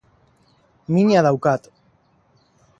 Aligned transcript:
Mina 0.87 1.23
daukat 1.27 1.69